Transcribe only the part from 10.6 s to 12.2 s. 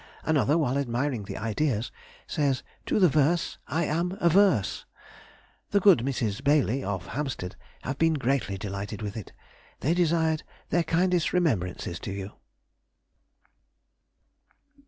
their kindest remembrances to